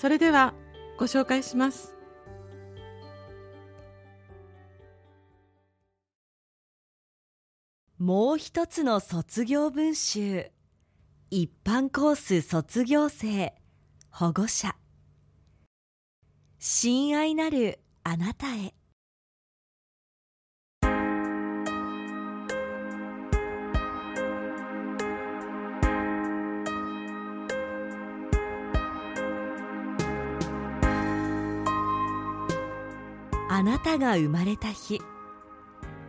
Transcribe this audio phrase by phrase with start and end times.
[0.00, 0.54] それでは
[0.98, 1.94] ご紹介します。
[7.98, 10.52] もう一つの卒業文集。
[11.30, 13.52] 一般コース卒業生
[14.08, 14.74] 保護者。
[16.58, 18.72] 親愛なるあなたへ。
[33.60, 35.02] あなたが生まれた日。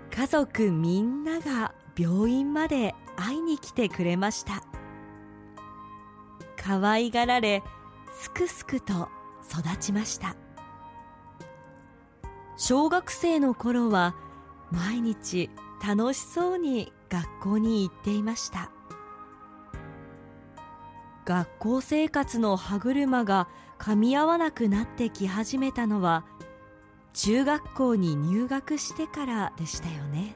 [0.09, 4.63] 家族みんなが病院まで会いに来てくれました。
[6.56, 7.62] 可愛がられ
[8.13, 9.09] すくすくと
[9.44, 10.38] 育ちました。
[12.56, 14.16] 小学生の頃は
[14.72, 15.50] 毎日
[15.85, 18.72] 楽しそうに学校に行っていました。
[21.25, 26.23] 学校生活の歯車が噛み合わなくなってき始めたのは
[27.13, 30.35] 中学校に入学してからでしたよね。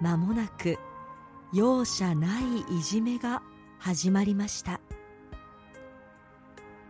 [0.00, 0.78] 間もなく
[1.52, 3.42] 容赦ないいじめが
[3.78, 4.80] 始まりました。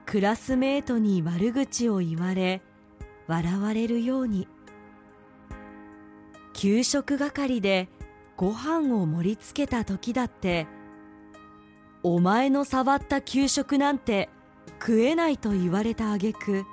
[0.04, 2.62] クラスメートに悪口を言われ
[3.26, 4.48] 笑われるように。
[6.52, 7.88] 給食係で
[8.36, 10.66] ご飯を盛り付けた時だって
[12.02, 14.28] お前の触った給食なんて
[14.80, 16.64] 食えないと言われた挙句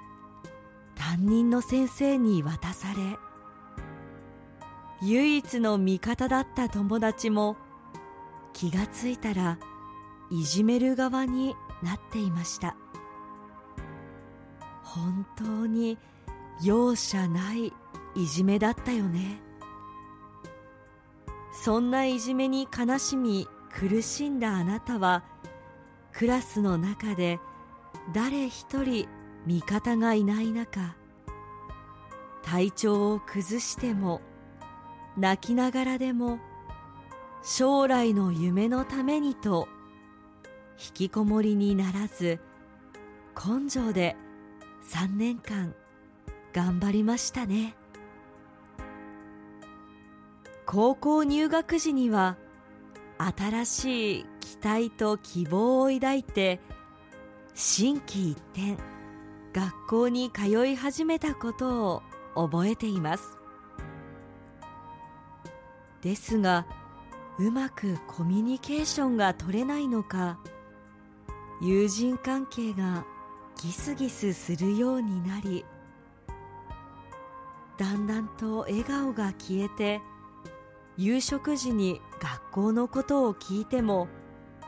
[1.16, 3.18] 担任の先生に渡され
[5.02, 7.56] 唯一の味方だった友達も
[8.52, 9.58] 気がついたら
[10.30, 12.76] いじめる側になっていました。
[14.84, 15.98] 本当に
[16.62, 17.72] 容赦ない
[18.16, 19.40] いじめだったよね。
[21.54, 25.24] そんないじめに悲しみ苦しんだあなたは
[26.12, 27.40] クラスの中で
[28.14, 29.08] 誰一人
[29.46, 30.96] 味方がいない中
[32.46, 34.22] 体調を崩しても
[35.18, 36.40] 泣きながらでも
[37.44, 39.68] 将来の夢のためにと
[40.78, 42.40] 引きこもりにならず
[43.36, 44.16] 根性で
[44.92, 45.74] 3年間
[46.54, 47.76] 頑張りましたね。
[50.66, 52.38] 高校入学時には
[53.18, 56.60] 新しい期待と希望を抱いて
[57.54, 58.78] 心機一転
[59.54, 62.04] 学校に通い始めたことを
[62.36, 63.38] 覚えています。
[66.02, 66.68] ですが
[67.40, 70.38] うまくコミュニケーションが取れないのか
[71.62, 73.06] 友人関係が
[73.62, 75.66] ギスギスするようになり
[77.78, 80.02] だんだんと笑顔が消えて
[80.96, 84.08] 夕食時に学校のことを聞いても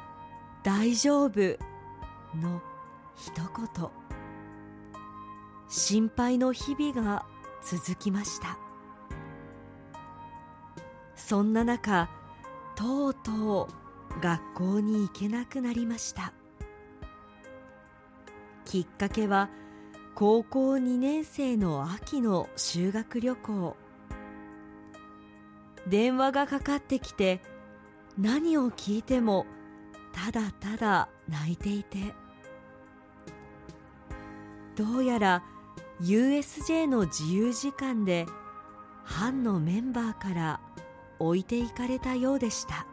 [0.63, 1.39] 「大丈夫」
[2.35, 2.61] の
[3.15, 3.89] 一言。
[5.69, 7.25] 心配の日々が
[7.63, 8.57] 続きました。
[11.15, 12.09] そんな中
[12.75, 16.33] とうとう学校に行けなくなりました。
[18.65, 19.49] きっかけは
[20.15, 23.75] 高校2年生の秋の修学旅行。
[25.87, 27.41] 電話がかかってきて
[28.17, 29.45] 何を聞いても
[30.11, 32.13] ただただ泣いていて。
[34.75, 35.43] どうやら
[36.01, 38.27] USJ の自由時間で
[39.03, 40.59] 班のメンバーから
[41.17, 42.85] 置いていかれたようでした。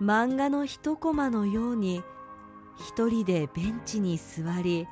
[0.00, 2.02] 漫画の一コマのように
[2.78, 4.88] 一人でベンチに座り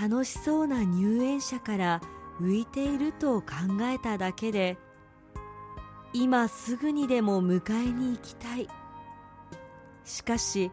[0.00, 2.00] 楽しそうな入園者から
[2.40, 3.48] 浮いていると考
[3.82, 4.78] えただけで
[6.14, 8.68] 今すぐにでも迎えに行きたい。
[10.04, 10.70] しかし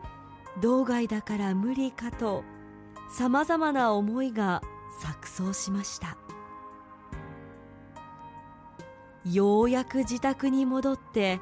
[0.61, 2.43] 道外だから無理かと
[3.09, 4.61] さまざまな思いが
[5.01, 6.17] 錯綜しました。
[9.25, 11.39] ようやく自宅に戻って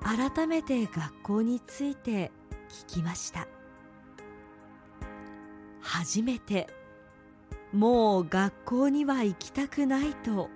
[0.00, 2.30] 改めて学校について
[2.68, 3.48] 聞きました。
[5.80, 6.68] 初めて
[7.72, 10.50] もう学校には行きたくないと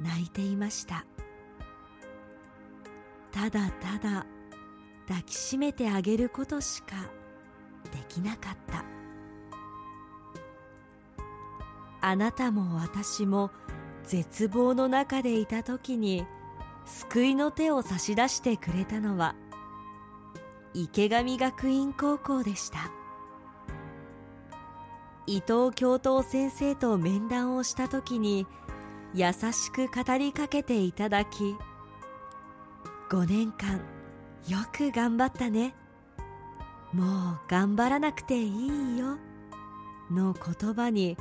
[0.00, 1.04] 泣いていました。
[3.32, 4.26] ただただ
[5.08, 6.96] 抱きしめてあげることしか
[7.92, 8.84] できなかった。
[12.06, 13.50] あなたも私も
[14.02, 16.26] 絶望の中でいた時に
[16.84, 19.34] 救いの手を差し出してくれたのは
[20.74, 22.92] 池上学院高校でした。
[25.26, 28.46] 伊藤教頭先生と面談をした時に
[29.14, 31.56] 優しく語りかけていただき
[33.08, 33.80] 5年間
[34.46, 35.74] よく頑張ったね。
[36.92, 39.16] もう頑張らなくていいよ。
[40.10, 41.16] の言葉に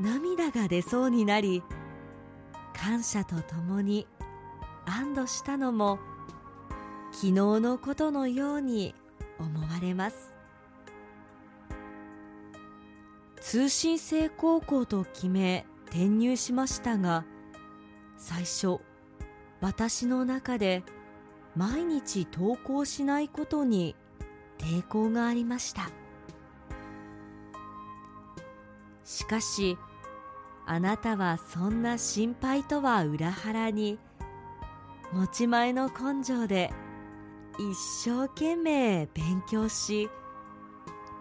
[0.00, 1.62] 涙が出そうになり
[2.74, 4.06] 感謝とともに
[4.84, 5.98] 安堵したのも
[7.12, 8.94] 昨日のことのように
[9.38, 10.36] 思われます。
[13.40, 17.24] 通信制高校と決め転入しましたが
[18.16, 18.80] 最初
[19.60, 20.82] 私の中で
[21.54, 23.94] 毎日登校しないことに
[24.58, 25.90] 抵抗がありました。
[29.04, 29.78] しかし
[30.66, 33.98] あなたはそんな心配とは裏腹に
[35.12, 36.72] 持ち前の根性で
[37.58, 37.74] 一
[38.04, 40.10] 生懸命勉強し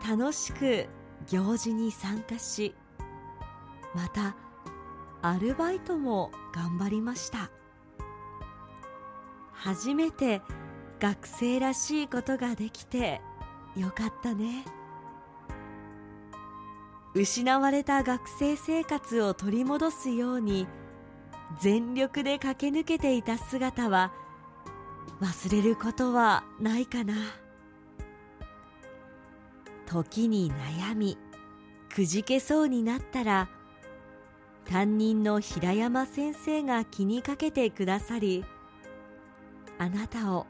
[0.07, 0.87] 楽しく
[1.27, 2.75] 行事に参加し
[3.93, 4.35] また
[5.21, 7.49] アルバイトも頑張りました。
[9.51, 10.41] 初めて
[10.99, 13.21] 学生らしいことができて
[13.75, 14.65] よかったね。
[17.15, 20.67] 失われた学生生活を取り戻すように
[21.61, 24.11] 全力で駆け抜けていた姿は
[25.21, 27.15] 忘れることはないかな。
[29.85, 31.17] 時に悩み
[31.93, 33.49] くじけそうになったら
[34.65, 38.43] 担任の平山先生が気にかけてくださり
[39.77, 40.47] あなたを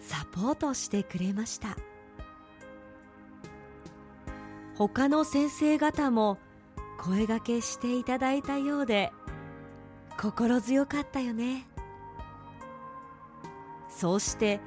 [0.00, 1.76] サポートしてくれました。
[4.88, 6.38] 他の先生方も
[6.98, 9.12] 声がけしていただいたようで
[10.18, 11.68] 心強かったよね。
[13.88, 14.60] そうして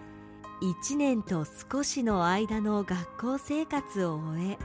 [0.62, 4.58] 1年と少しの間の学校生活を終え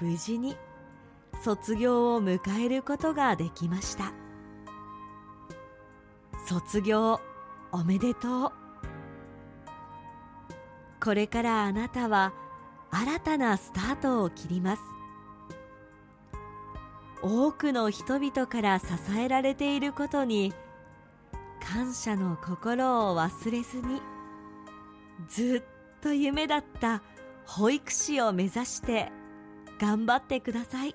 [0.00, 0.56] 無事に
[1.42, 4.12] 卒業を迎えることができました。
[6.46, 7.20] 卒業
[7.72, 8.52] おめでとう。
[11.02, 12.32] これからあなたは
[12.90, 14.82] 新たなスタートを切ります。
[17.22, 20.54] 多くの人々から支えられていることに
[21.60, 24.00] 感謝の心を忘れずに
[25.28, 27.02] ずっと夢だった
[27.44, 29.10] 保育士を目指して
[29.80, 30.94] 頑張ってください。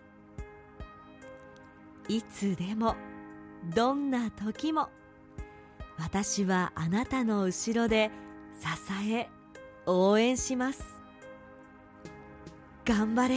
[2.08, 2.96] いつでも
[3.76, 4.90] どんな時も
[5.98, 8.12] 私はあなたの後ろで
[8.60, 8.68] 支
[9.12, 9.30] え
[9.86, 11.03] 応援します。
[12.86, 13.36] 頑張れ。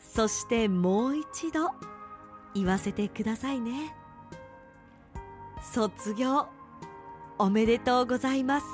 [0.00, 1.70] そしてもう一度
[2.54, 3.94] 言わせてくださいね。
[5.62, 6.48] 卒業
[7.38, 8.66] おめでとうございます。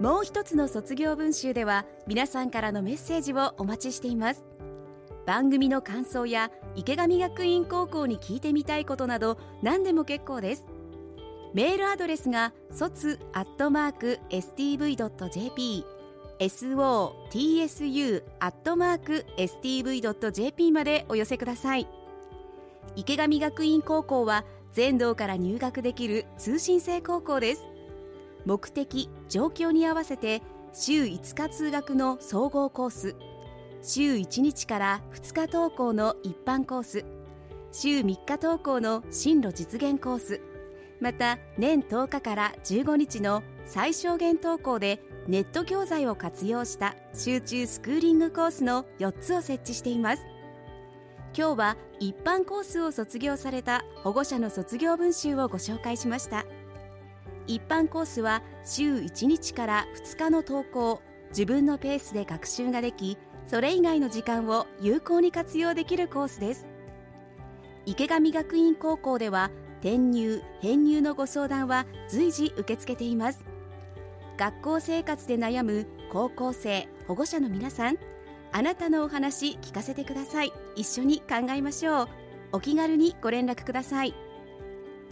[0.00, 4.44] もう一つの卒業文集では皆さんからのメッセージをお待ちしています。
[5.26, 10.66] 番組の感想や池上学院高校に聞いてみたいことなど何でも結構です。
[11.52, 15.84] メールアドレスが卒アットマーク stv.jp
[16.38, 21.88] sotsu アットマーク stv.jp までお寄せください。
[22.94, 27.64] 池上学院高校は全道から入学できる通信制高校です。
[28.48, 30.40] 目的状況に合わせて
[30.72, 33.14] 週5日通学の総合コース
[33.82, 37.04] 週1日から2日登校の一般コース
[37.72, 40.40] 週3日登校の進路実現コース
[40.98, 50.22] また年10日から15日の最小限登校でネット教材を活用した集中スクーリングコースの4つを設置しています。
[51.36, 56.46] 今日は一般コースを卒業された保護者の卒業文集をご紹介しました。
[57.48, 61.02] 一般コースは週1日から2日の登校。
[61.30, 66.68] 自分のペースで学習ができそれ以外の時間を有効に活用できるコースです。
[67.84, 69.50] 池上学院高校では
[69.80, 73.44] 転入編入のご相談は随時受け付けています。
[74.36, 77.96] 学校生活で悩む高校生保護者の皆さん
[78.52, 80.52] あなたのお話聞かせてください。
[80.76, 82.08] 一緒に考えましょう。
[82.52, 84.14] お気軽にご連絡ください。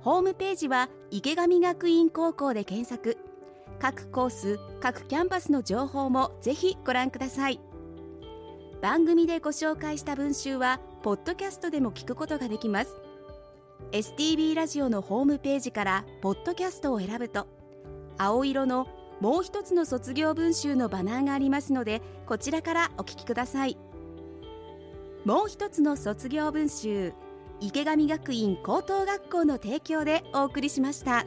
[0.02, 3.18] ホームページは池上学院高校で検索。
[3.80, 7.60] 各コース各キャンパスの情報もぜひご覧ください。
[8.84, 13.02] 番組でご紹介した文集はポッドキャストでも聞くことができます。
[13.92, 17.48] STB ラジオのホームページからポッドキャストを選ぶと
[18.18, 18.88] 青色の
[19.20, 23.78] もう一つの卒業文集のバナーがありますのでこちらからお聞きください
[25.26, 27.14] もう一つの卒業文集
[27.60, 31.26] 池上学院高等学校の提供でお送りしました。